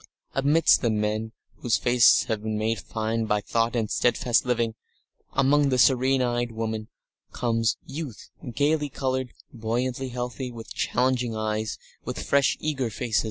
Amidst 0.33 0.81
the 0.81 0.89
men 0.89 1.31
whose 1.57 1.77
faces 1.77 2.23
have 2.23 2.41
been 2.41 2.57
made 2.57 2.79
fine 2.79 3.25
by 3.25 3.39
thought 3.39 3.75
and 3.75 3.87
steadfast 3.91 4.47
living, 4.47 4.73
among 5.33 5.69
the 5.69 5.77
serene 5.77 6.23
eyed 6.23 6.51
women, 6.53 6.87
comes 7.33 7.77
youth, 7.85 8.31
gaily 8.51 8.89
coloured, 8.89 9.31
buoyantly 9.53 10.09
healthy, 10.09 10.49
with 10.49 10.73
challenging 10.73 11.35
eyes, 11.35 11.77
with 12.03 12.23
fresh 12.23 12.55
and 12.55 12.65
eager 12.65 12.89
face.... 12.89 13.19